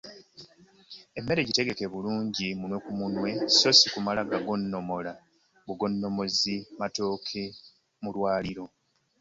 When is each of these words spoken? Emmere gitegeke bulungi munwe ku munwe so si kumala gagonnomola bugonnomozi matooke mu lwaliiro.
Emmere 1.19 1.47
gitegeke 1.49 1.85
bulungi 1.93 2.47
munwe 2.59 2.77
ku 2.85 2.91
munwe 2.99 3.29
so 3.57 3.69
si 3.77 3.87
kumala 3.93 4.21
gagonnomola 4.31 5.11
bugonnomozi 5.65 6.55
matooke 6.79 7.43
mu 8.01 8.09
lwaliiro. 8.15 8.65